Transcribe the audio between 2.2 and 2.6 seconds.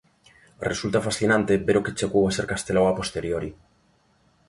a ser